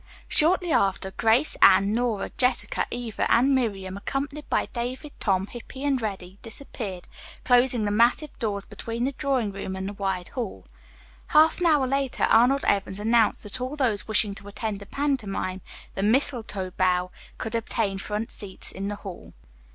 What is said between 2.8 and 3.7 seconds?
Eva and